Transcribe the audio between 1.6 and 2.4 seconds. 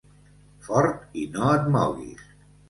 moguis.